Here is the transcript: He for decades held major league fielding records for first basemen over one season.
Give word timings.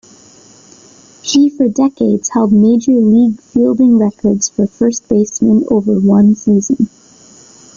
He 1.21 1.51
for 1.51 1.67
decades 1.69 2.29
held 2.29 2.53
major 2.53 2.93
league 2.93 3.39
fielding 3.39 3.99
records 3.99 4.49
for 4.49 4.65
first 4.65 5.07
basemen 5.07 5.63
over 5.69 5.99
one 5.99 6.33
season. 6.33 6.89